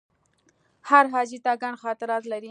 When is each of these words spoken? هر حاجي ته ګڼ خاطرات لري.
هر 0.89 1.05
حاجي 1.13 1.39
ته 1.45 1.51
ګڼ 1.61 1.73
خاطرات 1.83 2.23
لري. 2.27 2.39